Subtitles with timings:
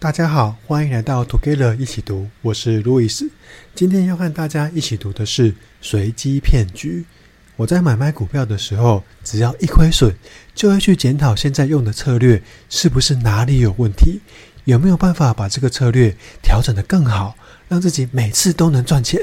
[0.00, 3.30] 大家好，欢迎来到 Together 一起读，我是路易斯。
[3.74, 7.04] 今天要和大家一起读的是随机骗局。
[7.56, 10.14] 我在买卖股票的时候，只要一亏损，
[10.54, 14.22] 就会去检讨现在用的策略是不是哪里有问题，
[14.64, 17.36] 有没有办法把这个策略调整得更好，
[17.68, 19.20] 让自己每次都能赚钱，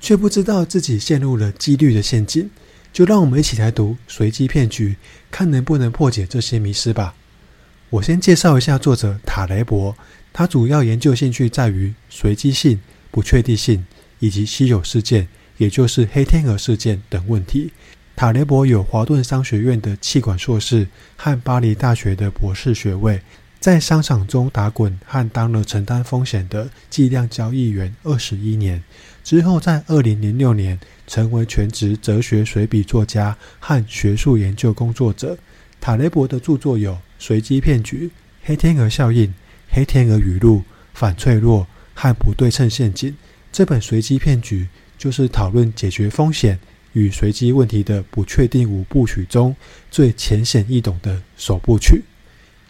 [0.00, 2.50] 却不知道自己陷入了几率的陷阱。
[2.94, 4.96] 就让我们一起来读随机骗局，
[5.30, 7.14] 看能不能破解这些迷失吧。
[7.90, 9.94] 我先介绍一下作者塔雷伯，
[10.32, 12.80] 他主要研究兴趣在于随机性、
[13.12, 13.86] 不确定性
[14.18, 17.70] 以及稀有事件，也就是黑天鹅事件等问题。
[18.16, 23.20] 塔雷伯有华顿商学院的气管硕士和巴黎大学的博士学位，
[23.60, 28.82] 在商场中打滚和当了承担风险的计量交易员二十一年，
[29.22, 35.38] 之后在二零零六年成为全职哲学随笔作家和学术研究工作者。
[35.80, 36.98] 塔雷伯的著作有。
[37.26, 38.10] 随机骗局、
[38.42, 39.32] 黑天鹅效应、
[39.70, 43.16] 黑天鹅语录、反脆弱和不对称陷阱。
[43.50, 46.58] 这本随机骗局就是讨论解决风险
[46.92, 49.56] 与随机问题的不确定五部曲中
[49.90, 52.02] 最浅显易懂的首部曲。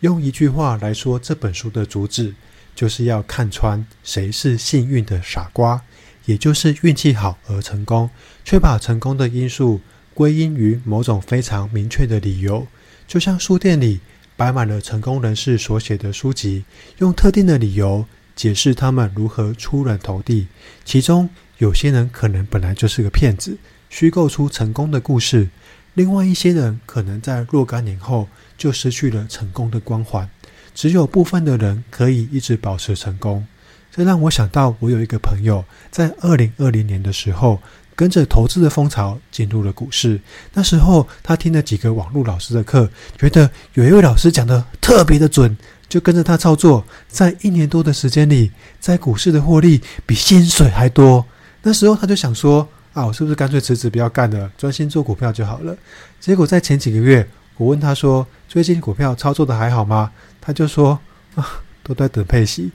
[0.02, 2.32] 用一句话来说，这本书的主旨
[2.76, 5.82] 就是要看穿谁是幸运的傻瓜，
[6.26, 8.08] 也就是运气好而成功，
[8.44, 9.80] 却把成功的因素
[10.14, 12.68] 归因于某种非常明确的理由，
[13.08, 13.98] 就像书店里。
[14.36, 16.64] 摆满了成功人士所写的书籍，
[16.98, 18.04] 用特定的理由
[18.34, 20.48] 解释他们如何出人头地。
[20.84, 23.56] 其中有些人可能本来就是个骗子，
[23.88, 25.48] 虚构出成功的故事；
[25.94, 30.28] 另外一些人可能在若干年后就失去了成功的光环。
[30.74, 33.46] 只有部分的人可以一直保持成功。
[33.92, 37.60] 这让我想到，我有一个朋友在二零二零年的时候。
[37.96, 40.20] 跟着投资的风潮进入了股市。
[40.52, 45.56] 那时候他听了几个网络老师的课，觉得有一位老师讲得特别的准，
[45.88, 46.84] 就跟着他操作。
[47.08, 48.50] 在一年多的时间里，
[48.80, 51.24] 在股市的获利比薪水还多。
[51.62, 55.76] 那时候他就想说：“啊，我是不是干脆辞职不要干了，专心做股票就好了？”
[56.20, 60.10] 结果在前几个月，我问他说：“最近股票操作的还好吗？”
[60.42, 60.98] 他就说
[61.36, 61.46] ：“啊，
[61.82, 62.70] 都在等配息。”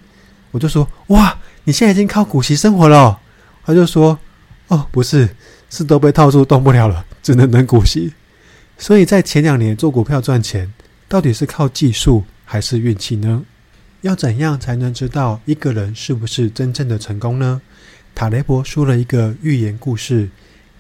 [0.51, 3.19] 我就说：“哇，你现在已经靠股息生活了？”
[3.65, 4.17] 他就说。
[4.69, 5.29] 哦，不是，
[5.69, 8.13] 是都被套住动不了了，只能等股息。
[8.77, 10.73] 所以在前两年做股票赚钱，
[11.07, 13.43] 到底是靠技术还是运气呢？
[14.01, 17.61] 要怎样才能知道一个人是不是真正的成功呢？
[18.15, 20.29] 塔雷伯说了一个寓言故事：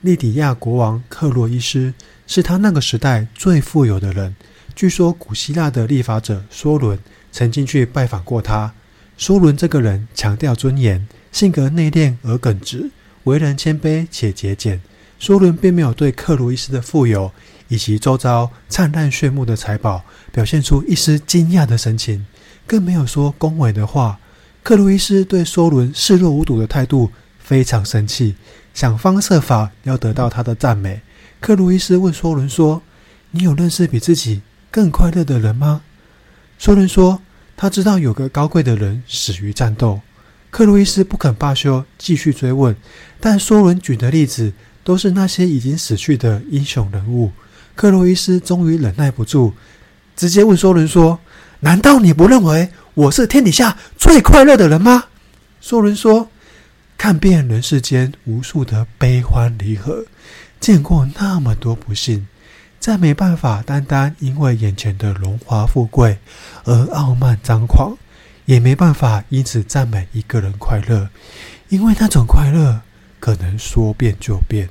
[0.01, 1.93] 利底亚国王克洛伊斯
[2.27, 4.35] 是他那个时代最富有的人。
[4.75, 6.97] 据说古希腊的立法者梭伦
[7.31, 8.73] 曾经去拜访过他。
[9.17, 12.89] 梭伦这个人强调尊严，性格内敛而耿直。
[13.23, 14.81] 为人谦卑且节俭，
[15.19, 17.31] 梭伦并没有对克鲁伊斯的富有
[17.67, 22.25] 以及周遭灿烂炫目的财宝表现出一丝惊讶的神情，
[22.65, 24.19] 更没有说恭维的话。
[24.61, 28.35] 克鲁伊斯对梭伦视若无睹的态度非常生气，
[28.73, 31.01] 想方设法要得到他的赞美。
[31.39, 32.81] 克鲁伊斯问梭伦说
[33.31, 35.81] ：“你有认识比自己更快乐的人吗？”
[36.59, 37.21] 梭伦说
[37.55, 40.01] ：“他知道有个高贵的人死于战斗。”
[40.51, 42.75] 克洛伊斯不肯罢休，继续追问，
[43.19, 44.51] 但梭伦举的例子
[44.83, 47.31] 都是那些已经死去的英雄人物。
[47.75, 49.53] 克洛伊斯终于忍耐不住，
[50.15, 51.19] 直接问梭伦说
[51.61, 55.05] ：“难道你不认为我是天底下最快乐的人吗？”
[55.63, 56.29] 梭伦说
[56.97, 60.05] ：“看遍人世间无数的悲欢离合，
[60.59, 62.27] 见过那么多不幸，
[62.79, 66.17] 再没办法单单因为眼前的荣华富贵
[66.65, 67.95] 而傲慢张狂。”
[68.49, 71.07] 也没办法因此赞美一个人快乐，
[71.67, 72.81] 因为那种快乐
[73.19, 74.67] 可能说变就变，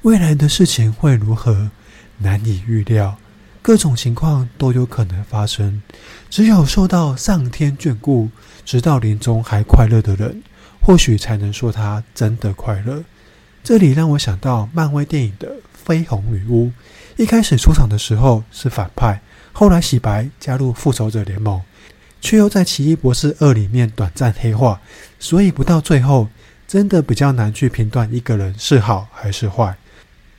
[0.00, 1.70] 未来的事情会如何
[2.16, 3.18] 难以预料，
[3.60, 5.82] 各种情况都有可能发生。
[6.30, 8.30] 只有受到上天眷顾，
[8.64, 10.42] 直到临终还快乐的人，
[10.80, 13.04] 或许才能说他真的快乐。
[13.62, 15.56] 这里让我想到漫威电影的
[15.86, 16.72] 绯红女巫，
[17.18, 19.20] 一开始出场的时候是反派，
[19.52, 21.60] 后来洗白加入复仇者联盟。
[22.20, 24.80] 却又在《奇异博士二》里面短暂黑化，
[25.18, 26.28] 所以不到最后，
[26.66, 29.76] 真的比较难去评断一个人是好还是坏。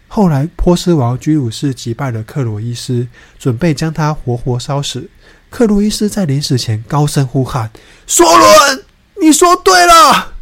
[0.08, 3.08] 后来，波斯王居鲁士击败了克洛伊斯，
[3.38, 5.08] 准备将他活活烧死。
[5.52, 7.72] 克洛伊斯在临死前高声呼喊
[8.08, 8.84] ：“梭伦，
[9.22, 10.34] 你说对了。”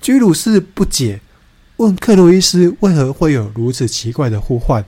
[0.00, 1.20] 居鲁士不解，
[1.78, 4.84] 问克洛伊斯为何会有如此奇怪的呼唤。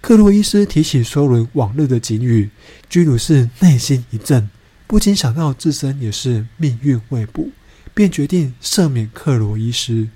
[0.00, 2.50] 克洛伊斯提起梭伦往日的警语，
[2.88, 4.48] 居鲁士内心一震。
[4.86, 7.48] 不禁想到自身也是命运未卜，
[7.94, 10.08] 便决定赦免克罗伊斯。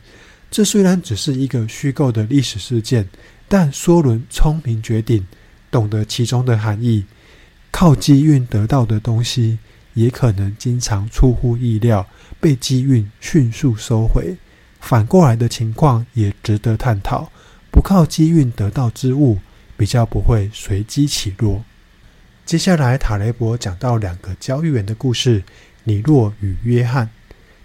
[0.50, 3.08] 这虽然只是一个虚构的历史事件，
[3.48, 5.26] 但梭伦聪明绝顶，
[5.70, 7.04] 懂得其中的含义。
[7.70, 9.58] 靠机运得到的东西，
[9.94, 12.06] 也可能经常出乎意料
[12.40, 14.36] 被机运迅速收回。
[14.80, 17.30] 反过来的情况也值得探讨。
[17.70, 19.38] 不靠机运得到之物，
[19.76, 21.62] 比较不会随机起落。
[22.48, 25.42] 接下来，塔雷伯讲到两个交易员的故事：
[25.84, 27.10] 尼洛与约翰。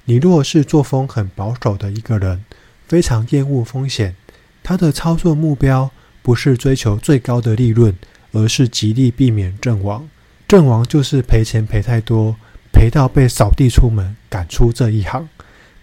[0.04, 2.44] 尼洛是作风很保守的一个人，
[2.86, 4.14] 非常厌恶风险。
[4.62, 5.90] 他的操作目标
[6.22, 7.96] 不是追求最高的利润，
[8.34, 10.10] 而是极力避免阵亡。
[10.50, 12.36] 阵亡就是赔钱赔太多，
[12.74, 15.30] 赔到被扫地出门，赶出这一行。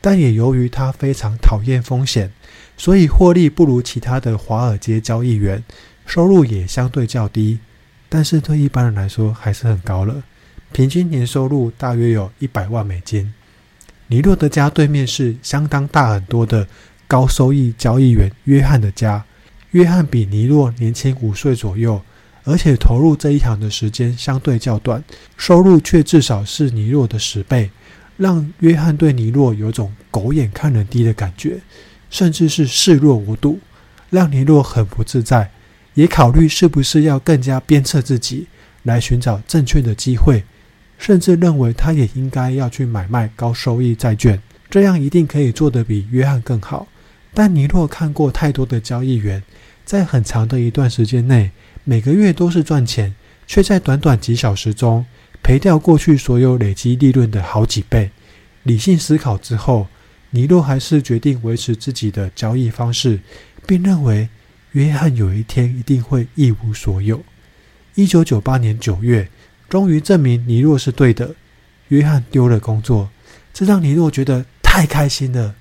[0.02, 2.30] 但也由于他非常讨厌风险，
[2.76, 5.64] 所以获利不如其他的华尔街交易员，
[6.04, 7.60] 收入也相对较低。
[8.10, 10.22] 但是对一般人来说还是很高了，
[10.72, 13.32] 平均年收入大约有一百万美金。
[14.08, 16.66] 尼洛的家对面是相当大很多的
[17.06, 19.24] 高收益交易员约翰的家。
[19.70, 22.02] 约翰比尼洛年轻五岁左右，
[22.42, 25.02] 而且投入这一行的时间相对较短，
[25.36, 27.70] 收入却至少是尼洛的十倍。
[28.16, 31.60] 让约翰对尼洛有种狗眼看人低的感觉，
[32.10, 33.60] 甚至是视若无睹，
[34.10, 35.50] 让尼洛很不自在，
[35.94, 38.46] 也考虑是不是要更加鞭策自己
[38.84, 40.44] 来寻找正确的机会，
[40.98, 44.40] 甚至认为他也应该要去买卖高收益债券，
[44.70, 46.86] 这样一定可以做得比约翰更好。
[47.34, 49.42] 但尼洛看过太多的交易员，
[49.84, 51.50] 在很长的一段时间内，
[51.84, 53.14] 每个月都是赚钱，
[53.46, 55.06] 却在短短几小时中。
[55.42, 58.10] 赔掉过去所有累积利润的好几倍。
[58.64, 59.86] 理性思考之后，
[60.28, 63.20] 尼洛还是决定维持自己的交易方式，
[63.66, 64.28] 并认为
[64.72, 67.22] 约翰有一天一定会一无所有。
[67.94, 69.28] 一九九八年九月，
[69.68, 71.34] 终于证明尼诺是对的，
[71.88, 73.10] 约翰丢了工作，
[73.52, 75.54] 这让尼诺觉得太开心了，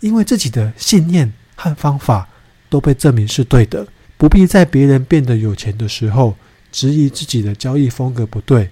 [0.00, 2.28] 因为自己的信念和方法
[2.68, 6.36] 都被证明是对的，不必在别人变得有钱的时候
[6.72, 8.70] 质疑自己的交易风格不对。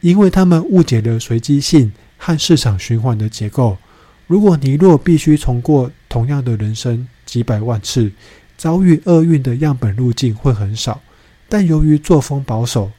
[0.00, 3.78] 因为他们误解了随机性和市场循环的结构。
[4.26, 8.10] 如果尼诺必须重过同样的人生几百万次，
[8.62, 11.02] 遭遇厄运的样本路径会很少。
[11.48, 12.92] 但由于作风保守，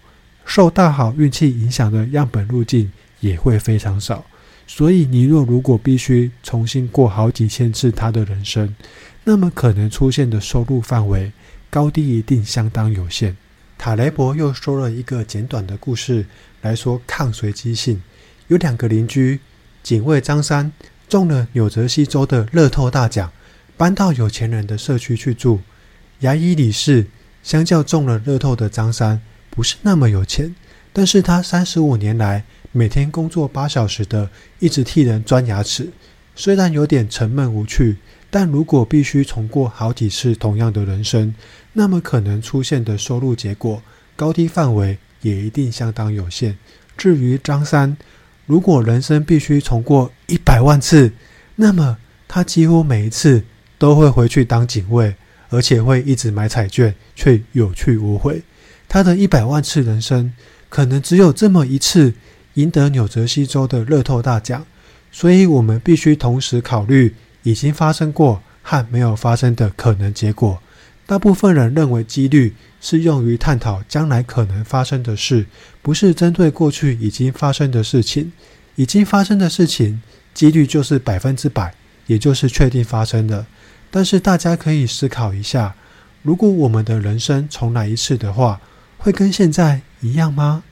[0.44, 4.26] 受大好运气影响的样本路径也会非常少。
[4.68, 8.76] 所以，尼洛如果必须重新过好几千次他的人生，
[9.24, 11.32] 那么可能出现的收入范围
[11.70, 13.38] 高低一定相当有限。
[13.78, 16.26] 塔雷伯又说了一个简短的故事
[16.62, 18.04] 来说抗随机性。
[18.50, 19.40] 有两个邻居，
[19.82, 20.74] 警卫张三
[21.08, 23.32] 中了纽泽西州的乐透大奖，
[23.84, 25.60] 搬到有钱人的社区去住。
[26.20, 27.06] 牙医李四
[27.44, 29.20] 相较中了乐透的张三
[29.50, 30.56] 不是那么有钱，
[30.94, 35.92] 但是他三十五年来每天工作八小时的一直替人钻牙齿，
[36.34, 37.98] 虽然有点沉闷无趣。
[38.32, 41.36] 但如果必须重过好几次同样的人生，
[41.74, 43.84] 那么可能出现的收入结果
[44.16, 46.58] 高低范围也一定相当有限。
[46.96, 47.98] 至于张三，
[48.46, 51.12] 如果人生必须重过一百万次，
[51.58, 51.98] 那么
[52.30, 53.44] 他几乎每一次
[53.84, 55.14] 都会回去当警卫，
[55.50, 58.42] 而且会一直买彩券，却有去无回。
[58.88, 60.32] 他的一百万次人生，
[60.70, 62.14] 可能只有这么一次
[62.54, 64.66] 赢得纽泽西州的乐透大奖。
[65.12, 67.14] 所以我们必须同时考虑。
[67.44, 70.62] 已经发生过和没有发生的可能结果。
[71.06, 75.46] 大部分人认为几率是用于探讨将来可能发生的事，
[75.82, 78.32] 不是针对过去已经发生的事情。
[78.76, 80.02] 已经发生的事情，
[80.34, 81.76] 几率就是百分之百，
[82.08, 83.46] 也就是确定发生的。
[83.96, 85.76] 但是大家可以思考一下，
[86.24, 88.60] 如果我们的人生重来一次的话，
[88.98, 90.64] 会跟现在一样吗？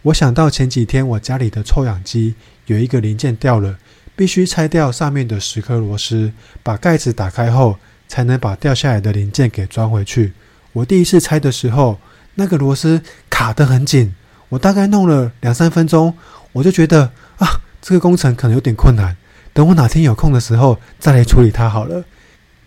[0.00, 3.76] 我想到前几天我家里的臭氧机有一个零件掉了。
[4.16, 6.30] 必须拆掉上面的十颗螺丝，
[6.62, 10.34] 把盖子打开后，才能把掉下来的零件给装回去。
[10.74, 11.98] 我第一次拆的时候，
[12.34, 14.14] 那个螺丝卡得很紧，
[14.50, 16.14] 我大概弄了两三分钟，
[16.52, 19.16] 我就觉得啊，这个工程可能有点困难。
[19.54, 22.04] 等我哪天有空的时候再来处理它好了。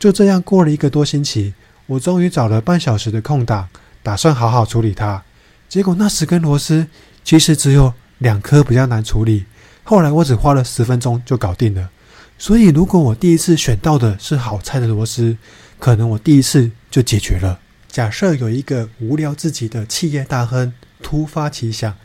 [0.04, 1.54] 就这样过了一个多星期，
[1.86, 3.70] 我终于找了半小时的空档，
[4.02, 5.24] 打算好好处理它。
[5.70, 6.86] 结果那十根螺丝
[7.24, 9.46] 其实只有两颗比较难处理。
[9.82, 11.90] 后来我只花了十分钟就搞定了，
[12.38, 15.38] 所以如果我第一次选到的是好拆的螺丝，
[15.80, 17.62] 可能我第一次就解决了。
[17.88, 21.96] 假设有一个无聊至极的企业大亨突发奇想，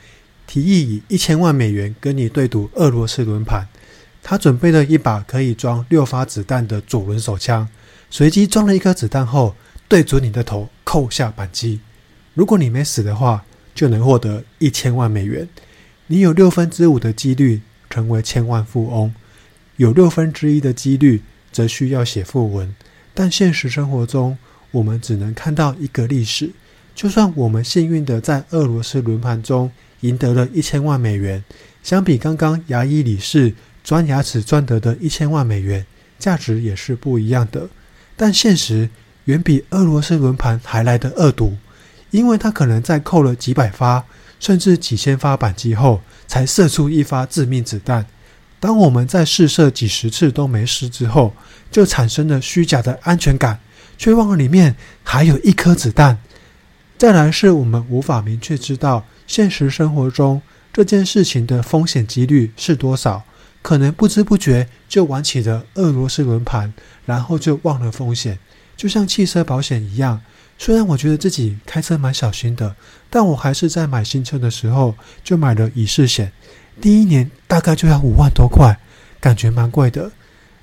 [0.47, 3.67] 提议以一千万美元跟你对赌俄罗斯轮盘，
[4.23, 7.69] 他准备了一把可以装六发子弹的左轮手枪，
[8.11, 9.55] 随机装了一颗子弹后，
[9.87, 11.81] 对准你的头扣下扳机，
[12.35, 15.49] 如果你没死的话，就能获得一千万美元。
[16.07, 17.61] 你有六分之五的几率
[17.91, 19.15] 成为千万富翁，
[19.77, 21.23] 有六分之一的几率
[21.53, 22.75] 则需要写訃文。
[23.13, 24.39] 但现实生活中，
[24.71, 26.51] 我们只能看到一个历史。
[26.95, 31.45] 就算我们幸运的在俄罗斯轮盘中赢得了一千万美元，
[31.83, 35.87] 相比刚刚牙医理事钻牙齿赚得的一千万美元，
[36.19, 37.69] 价值也是不一样的。
[38.19, 38.91] 但现实
[39.27, 41.57] 远比俄罗斯轮盘还来得恶毒，
[42.11, 44.05] 因为它可能在扣了几百发
[44.41, 48.05] 甚至几千发扳机后，才射出一发致命子弹。
[48.59, 51.33] 当我们在试射几十次都没事之后，
[51.71, 53.61] 就产生了虚假的安全感，
[53.97, 56.19] 却忘了里面还有一颗子弹。
[56.99, 63.23] 再来是我们无法明确知道现实生活中这件事情的风险几率是多少，
[63.69, 66.73] 可能不知不觉就玩起了俄罗斯轮盘，
[67.05, 68.39] 然后就忘了风险。
[68.75, 70.23] 就像汽车保险一样，
[70.57, 72.75] 虽然我觉得自己开车蛮小心的，
[73.11, 76.33] 但我还是在买新车的时候就买了乙式险。
[76.81, 78.75] 第一年大概就要五万多块，
[79.21, 80.11] 感觉蛮贵的。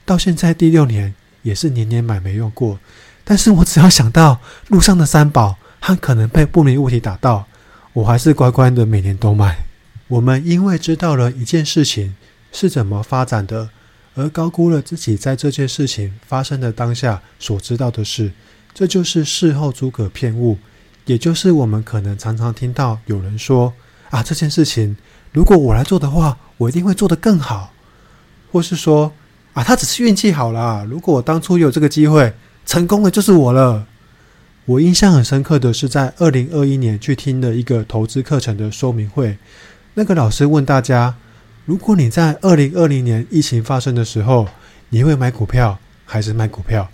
[0.04, 2.80] 到现在第六年也是年年买没用过，
[3.24, 7.46] 但是我只要想到路上的三宝和可能被不明物体打到，
[7.94, 9.64] 我还是乖乖的每年都买。
[10.08, 12.16] 我们因为知道了一件事情
[12.56, 13.70] 是怎么发展的，
[14.16, 18.32] 而高估了自己在这件事情发生的当下所知道的事，
[18.74, 20.58] 这就是事后诸葛骗物，
[21.04, 23.74] 也就是我们可能常常听到有人说
[24.10, 24.96] 啊，这件事情。
[25.34, 27.74] 如果我来做的话，我一定会做得更好，
[28.54, 29.12] 或是说
[29.52, 30.88] 啊，他只是运气好啦。
[30.90, 32.34] 如果我当初有这个机会，
[32.66, 33.86] 成功的就是我了。
[34.64, 39.38] 我印象很深刻的是，在二零二一年去听的一个投资课程的说明会，
[39.94, 41.14] 那个老师问大家：
[41.66, 44.48] 如果你在二零二零年疫情发生的时候，
[44.90, 46.88] 你会买股票还是卖股票？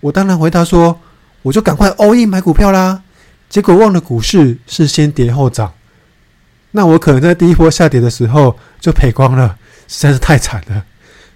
[0.00, 1.00] 我当然回答说，
[1.42, 3.02] 我就赶快 all in 买股票啦。
[3.48, 5.72] 结果忘了股市是先跌后涨。
[6.72, 9.56] 那我可能在第一波下跌的时候就赔光了，
[9.88, 10.84] 实在是太惨了。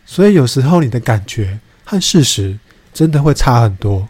[0.05, 2.59] 所以有时候你的感觉和事实
[2.93, 4.07] 真的会差很多。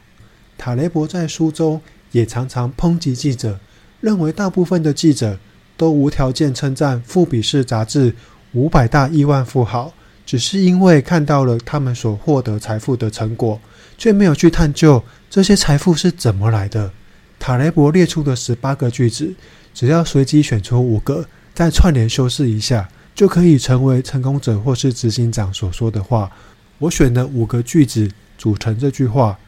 [0.58, 3.60] 塔雷伯在书中也常常抨击记者，
[4.00, 5.38] 认为大部分的记者
[5.76, 8.14] 都无条件称赞《富比士》杂志
[8.52, 9.92] 五百大亿万富豪，
[10.24, 13.60] 只是因为看到了他们所获得财富的成果，
[13.98, 16.90] 却没有去探究这些财富是怎么来的。
[17.38, 19.34] 塔雷伯列出的十八个句子。
[19.74, 26.30] 只要随机选出五个，再串联修饰一下，就可以成为成功者或是执行长所说的话。
[26.76, 28.06] 我选了五个句子
[28.36, 29.38] 组成这句话：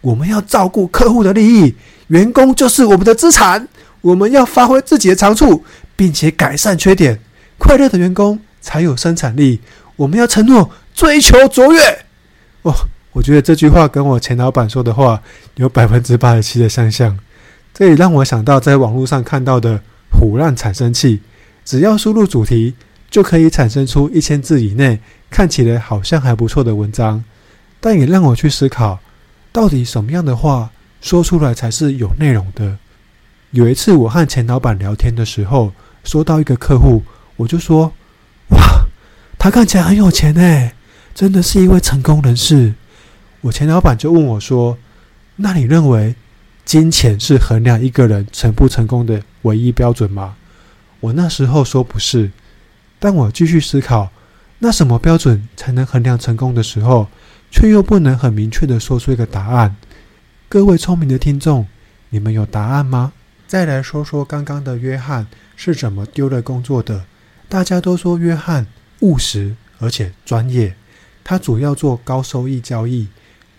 [0.00, 1.74] 我们要照顾客户的利益，
[2.06, 3.66] 员工就是我们的资产。
[4.00, 5.64] 我们要发挥自己的长处，
[5.96, 7.18] 并且改善缺点。
[7.58, 9.60] 快乐的员工才有生产力。
[9.96, 11.80] 我们要承诺追求卓越。
[12.62, 12.74] 哦，
[13.12, 15.22] 我觉得这句话跟我前老板说的话
[15.56, 17.18] 有百分之八十七的相像。
[17.72, 19.80] 这也让我想到在网络上看到的
[20.12, 21.20] 唬烂产生器，
[21.64, 22.74] 只要输入主题，
[23.10, 27.24] 就可以产生出一千字以内看起来好像还不错的文章。
[27.80, 28.98] 但也让我去思考，
[29.52, 30.70] 到底什么样的话
[31.00, 32.78] 说出来才是有内容的？
[33.50, 37.02] 有一次我和前老板聊天的时候，说到一个客户，
[37.36, 37.92] 我就说
[38.50, 38.86] ：“哇，
[39.38, 40.74] 他看起来很有钱诶，
[41.14, 42.74] 真的是一位成功人士。”
[43.42, 44.78] 我前老板就问我说
[45.36, 46.14] ：“那你认为？”
[46.64, 50.36] 金钱是衡量一个人成不成功的唯一标准吗？
[51.00, 52.30] 我那时候说不是，
[52.98, 54.10] 但我继续思考，
[54.60, 57.06] 那什么标准才能衡量成功的时候，
[57.50, 59.76] 却又不能很明确的说出一个答案。
[60.48, 61.66] 各位聪明的听众，
[62.08, 63.12] 你们有答案吗？
[63.46, 65.26] 再来说说刚刚的约翰
[65.56, 67.04] 是怎么丢了工作的。
[67.48, 68.66] 大家都说约翰
[69.00, 70.74] 务实而且专业，
[71.22, 73.08] 他主要做高收益交易，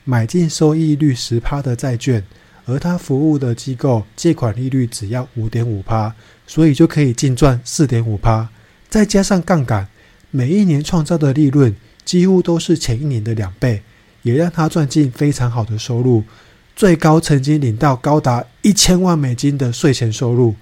[0.03, 2.23] 买进收益率十趴的债券。
[2.67, 6.11] 而他服务的机构借款利率只要五点五趴，
[6.47, 8.49] 所以就可以净赚四点五趴，
[8.89, 9.87] 再加上杠杆，
[10.31, 13.83] 每一年创造的利润几乎都是前一年的两倍，
[14.23, 16.23] 也让他赚进非常好的收入，
[16.75, 20.55] 最高曾经领到高达一千万美金的税前收入。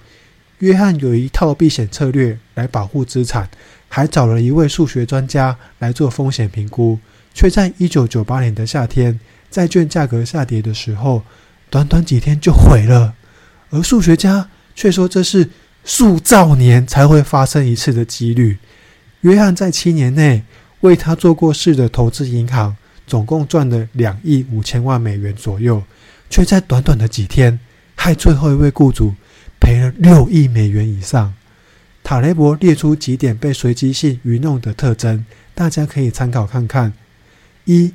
[0.64, 3.50] 约翰有一套避险策略来保护资产，
[3.90, 6.98] 还找了一位数学专家来做风险评估，
[7.34, 9.20] 却在一九九八年的夏天，
[9.52, 11.22] 债券价格下跌的时候。
[11.70, 13.16] 短短几天就毁了，
[13.72, 15.50] 而数学家却说这是
[15.84, 18.60] 数兆年才会发生一次的几率。
[19.22, 20.44] 约翰在七年内
[20.82, 22.78] 为他做过事的投资银行
[23.08, 25.82] 总共赚了两亿五千万美元左右，
[26.30, 27.60] 却在短短的几天
[27.96, 29.16] 害最后一位雇主
[29.64, 31.34] 赔了六亿美元以上。
[32.04, 36.92] 塔雷伯列出几点被随机性愚弄的特征，大家可以参考看看：
[37.64, 37.94] 一，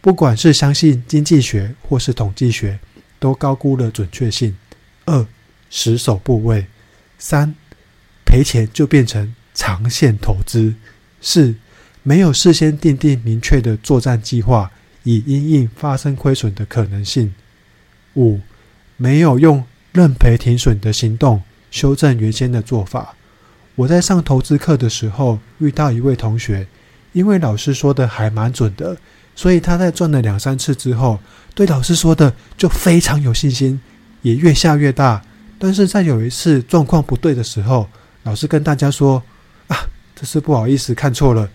[0.00, 2.78] 不管是相信经济学或是统计学。
[3.20, 4.56] 都高估了准确性。
[5.04, 5.26] 二，
[5.70, 6.68] 死守部位。
[7.18, 7.52] 三，
[8.24, 10.72] 赔钱就变成长线投资。
[11.20, 11.56] 四，
[12.04, 14.70] 没有事先定定明确的作战计划，
[15.02, 17.34] 以因应发生亏损的可能性。
[18.14, 18.38] 五，
[18.96, 19.64] 没有用
[19.98, 23.16] 认赔停损的行动修正原先的做法。
[23.74, 26.68] 我在上投资课的时候遇到一位同学，
[27.12, 28.96] 因为老师说的还蛮准的，
[29.34, 31.18] 所以他在赚了两三次之后，
[31.52, 33.80] 对老师说的就非常有信心，
[34.22, 35.20] 也越下越大。
[35.58, 37.88] 但是在有一次状况不对的时候，
[38.22, 39.20] 老师跟大家说
[39.66, 39.76] ：“啊，
[40.14, 41.50] 这是不好意思看错了，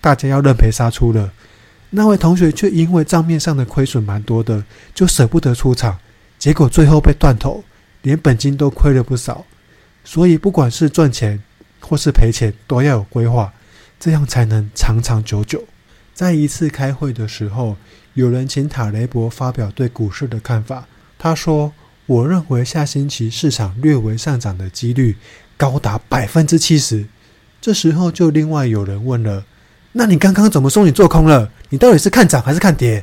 [0.00, 1.32] 大家要认赔杀出了。”
[1.90, 4.62] 那位同学却因为账面上的亏损蛮多的，
[4.94, 5.98] 就舍不得出场，
[6.44, 7.64] 结果最后被断头，
[8.02, 9.46] 连本金都亏了不少。
[10.04, 11.42] 所以，不管是赚钱
[11.80, 13.50] 或是赔钱，都要有规划，
[13.98, 15.64] 这样才能长长久久。
[16.12, 17.78] 在一次开会的时候，
[18.12, 20.86] 有人请塔雷伯发表对股市的看法。
[21.18, 21.72] 他说
[22.04, 25.16] ：“我认为下星期市场略微上涨的几率
[25.56, 27.06] 高达百分之七十。”
[27.62, 29.46] 这时候，就另外有人问了
[29.92, 31.50] ：“那你刚刚怎么说你做空了？
[31.70, 33.02] 你到底是看涨还是看跌？”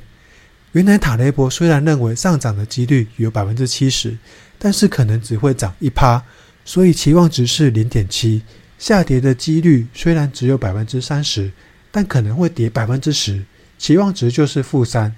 [0.73, 4.17] 原来塔雷伯虽然认为上涨的几率有百分之七十，
[4.57, 6.23] 但是可能只会涨一趴。
[6.63, 8.43] 所以期望值是零点七，
[8.77, 11.51] 下跌的几率虽然只有百分之三十，
[11.91, 13.43] 但可能会跌百分之十，
[13.77, 15.13] 期望值就是负三。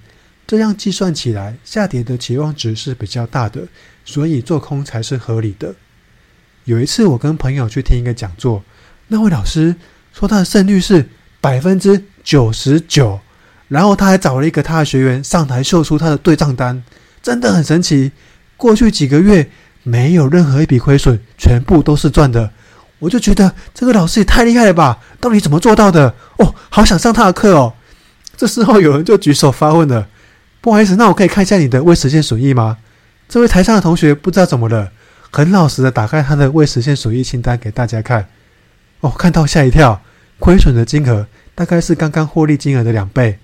[0.48, 3.68] 这样计算起来，下跌的期望值是比较大的，
[4.04, 5.76] 所以做空才是合理的。
[6.66, 8.64] 有一次我跟朋友去听一个讲座，
[9.10, 9.76] 那位老师
[10.14, 13.20] 说他的胜率是百分之九十九，
[13.68, 16.84] 然后他还找了一个他的学员上台秀出他的对账单，
[17.22, 18.12] 真的很神奇。
[18.58, 19.50] 过去几个月，
[19.84, 22.52] 没有任何一笔亏损，全部都是赚的。
[23.00, 25.00] 我就觉得这个老师也太厉害了吧！
[25.20, 26.14] 到底怎么做到的？
[26.38, 27.74] 哦，好想上他的课哦。
[28.38, 30.08] 这时候有人就举手发问了
[30.62, 32.78] ：“不好意思，那我可以看一下你的未实现损益吗？”
[33.28, 34.92] 这位台上的同学不知道怎么了，
[35.32, 38.28] 很老实的打开他的未实现损益清单给大家看。
[39.02, 40.02] 哦，看到吓一跳，
[40.40, 43.38] 亏损的金额大概是刚刚获利金额的两倍。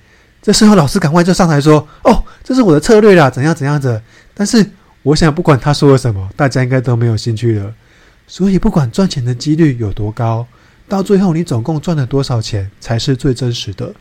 [0.50, 4.02] 这时候老师赶快就上台说：“哦，这是我的策略啦，怎样怎样子。”
[4.34, 4.66] 但是。
[5.04, 7.72] 我想，不管他说了什么，大家应该都没有兴趣了。
[8.28, 10.46] 所以，不管赚钱的几率有多高，
[10.90, 13.94] 到最后你总共赚了多少钱才是最真实的。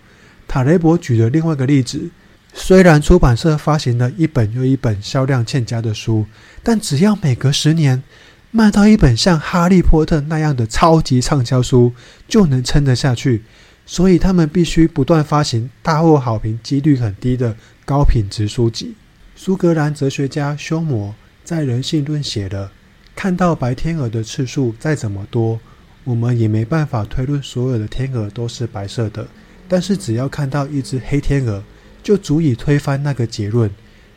[0.49, 2.11] 塔雷伯举了另外一个例子：
[2.53, 6.25] 虽然出版社发行了一本又一本销量欠佳的书，
[6.65, 8.03] 但只要每隔十年
[8.51, 11.93] 卖到一本像《哈利波特》那样的超级畅销书，
[12.27, 13.45] 就能撑得下去。
[13.91, 18.95] 所以，他们必须不断发行大获好评、几率很低的高品质书籍。
[19.35, 22.71] 苏格兰哲学家休谟在《人性论》写了
[23.17, 25.59] ：“看到白天鹅的次数再怎么多，
[26.05, 29.27] 我们也没办法推论所有的天鹅都是白色的。
[29.67, 31.65] 但是只要看到一只黑天鹅，
[32.03, 33.71] 就足以推翻那个结论。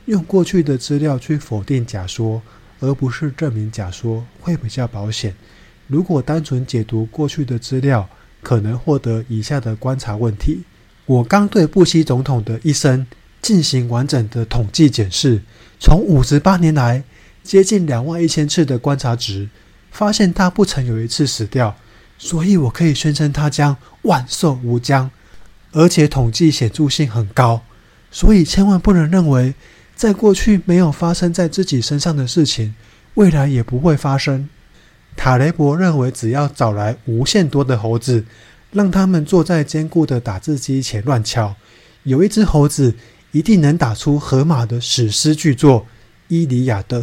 [0.05, 2.41] 用过去的资料去否定假说，
[2.81, 5.33] 而不是证明假说，会比较保险。
[5.87, 8.09] 如果单纯解读过去的资料，
[8.41, 10.63] 可能获得以下的观察问题：
[11.05, 13.05] 我刚对布希总统的一生。”
[13.41, 15.41] 进行完整的统计检视，
[15.79, 17.03] 从五十八年来
[17.41, 19.49] 接近两万一千次的观察值，
[19.89, 21.75] 发现他不曾有一次死掉，
[22.19, 25.09] 所以我可以宣称他将万寿无疆，
[25.71, 27.63] 而且统计显著性很高，
[28.11, 29.55] 所以千万不能认为
[29.95, 32.75] 在过去没有发生在自己身上的事情，
[33.15, 34.47] 未来也不会发生。
[35.15, 38.25] 塔雷伯认为，只要找来无限多的猴子，
[38.71, 41.55] 让他们坐在坚固的打字机前乱敲，
[42.03, 42.95] 有一只猴子。
[43.33, 45.83] 一定能打出荷马的史诗巨作
[46.27, 46.99] 《伊利亚德》，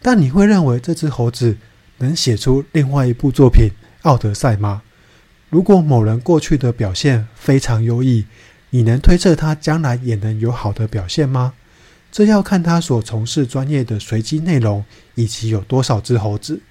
[0.00, 1.58] 但你会认为这只猴子
[1.98, 3.68] 能写出另外一部作品
[4.00, 4.80] 《奥德赛》吗？
[5.50, 8.24] 如果某人过去的表现非常优异，
[8.70, 11.52] 你能推测他将来也能有好的表现吗？
[12.10, 14.82] 这要看他所从事专业的随机内容
[15.16, 16.62] 以及有多少只猴子。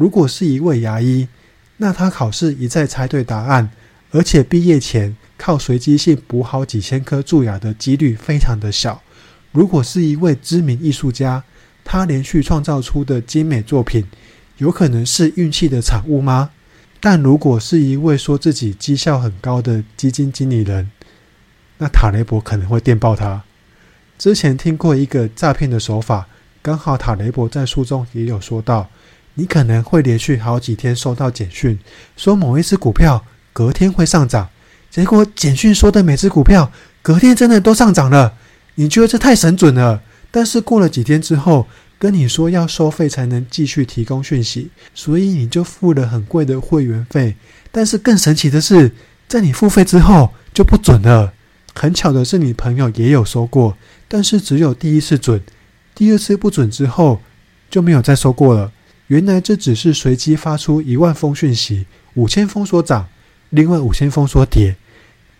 [0.00, 1.28] 如果是一位牙医，
[1.76, 3.70] 那他考试一再猜对答案，
[4.12, 5.14] 而且毕业前。
[5.36, 9.02] 靠随机性补好几千颗蛀牙的几率非常的小。
[9.52, 11.42] 如果是一位知名艺术家，
[11.82, 14.06] 他连续创造出的精美作品，
[14.58, 16.50] 有可能是运气的产物吗？
[17.00, 20.90] 但如果是一位说自己绩效很高的基金经理人，
[21.78, 23.42] 那塔雷伯可能会电爆他。
[24.18, 26.28] 之前听过一个诈骗的手法，
[26.60, 28.90] 刚好塔雷伯在书中也有说到，
[29.34, 31.78] 你可能会连续好几天收到简讯，
[32.16, 34.48] 说某一只股票隔天会上涨。
[34.90, 38.34] 结果简讯说的每只股票隔天真的都上涨了，
[38.74, 40.02] 你觉得这太神准了。
[40.30, 41.66] 但是过了几天之后，
[41.98, 47.36] 跟你说要收费才能继续提供讯息，所以你就付了很贵的会员费。
[47.70, 48.92] 但是更神奇的是，
[49.28, 51.32] 在你付费之后就不准了。
[51.74, 53.76] 很巧的是，你朋友也有收过，
[54.08, 55.40] 但是只有第一次准，
[55.94, 57.20] 第二次不准之后
[57.70, 58.72] 就没有再收过了。
[59.10, 63.08] 原来这只是随机发出一万封讯息，五千封说涨。
[63.48, 64.76] 另外五千封说跌，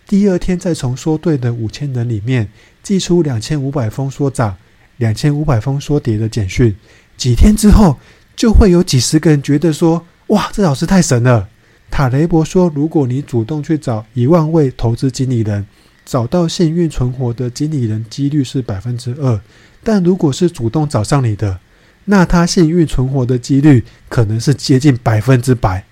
[0.05, 2.49] 第二天再从说对的五千人里面
[2.83, 4.57] 寄出两千五百封说涨、
[4.97, 6.75] 两千五百封说跌的简讯，
[7.15, 7.97] 几天之后
[8.35, 11.47] 就会有几十个人觉得说：哇，这老师太神了！
[11.89, 15.65] 塔雷伯说，如果你主动去找一万位投资经理人，
[16.05, 19.39] 找到幸运存活的经理人几率是百分之二，
[19.81, 21.57] 但如果是主动找上你的，
[22.05, 25.85] 那他幸运存活的几率可能是接近百分之百。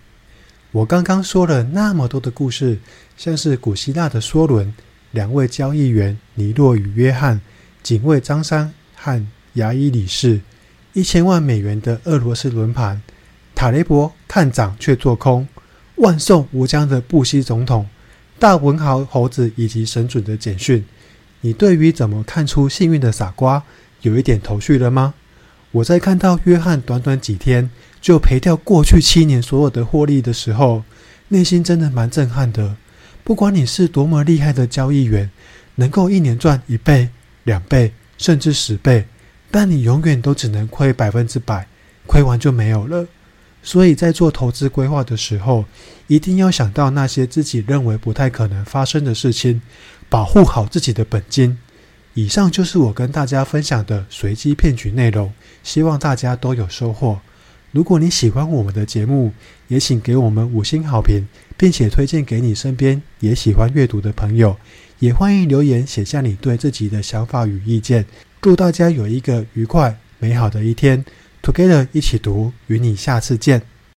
[0.71, 2.79] 我刚刚说了那么多的故事，
[3.17, 4.73] 像是古希腊的梭伦、
[5.11, 7.41] 两位交易员尼洛与约翰、
[7.81, 10.39] 警卫张三和牙医李四、
[10.93, 13.01] 一千万美元的俄罗斯轮盘、
[13.55, 15.47] 塔雷伯看涨却做空、
[15.95, 17.87] 万寿无疆的布希总统、
[18.37, 20.83] 大文豪猴子以及神准的简讯。
[21.41, 23.63] 你对于怎么看出幸运的傻瓜
[24.01, 25.13] 有一点头绪了吗？
[25.71, 27.69] 我在看到约翰短短几天
[28.01, 30.83] 就赔掉过去七年所有的获利的时候，
[31.27, 32.75] 内心真的蛮震撼的。
[33.23, 35.29] 不管你是多么厉害的交易员，
[35.75, 37.09] 能够一年赚一倍、
[37.43, 39.05] 两倍，甚至十倍，
[39.51, 41.67] 但你永远都只能亏百分之百，
[42.07, 43.05] 亏完就没有了。
[43.61, 45.65] 所以在做投资规划的时候，
[46.07, 49.61] 一定要想到那些自己认为不太可能发生的事情，
[50.09, 51.55] 保护好自己的本金。
[52.13, 55.31] 以上就是我跟大家分享的随机骗局内容，
[55.63, 57.19] 希望大家都有收获。
[57.71, 59.31] 如果你喜欢我们的节目，
[59.67, 64.57] 也请给我们五星好评，并且推荐给你身边也喜欢阅读的朋友。
[64.97, 68.05] 也欢迎留言写下你对自己的想法与意见。
[68.41, 71.05] 祝大家有一个愉快美好的一天
[71.41, 73.61] ，Together 一起读，与你下次见。